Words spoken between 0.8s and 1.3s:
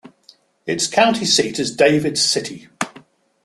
county